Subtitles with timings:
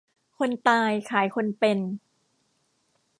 [0.37, 1.79] คนตายขายคนเป็น